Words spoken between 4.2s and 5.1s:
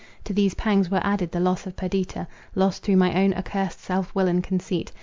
and conceit.